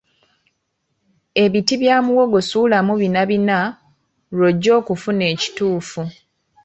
Ebiti 1.43 1.73
bya 1.81 1.97
muwogo 2.05 2.39
suulamu 2.49 2.93
bina 3.01 3.21
bina 3.29 3.57
lw'ojja 4.33 4.71
okufuna 4.79 5.23
ekituufu. 5.33 6.01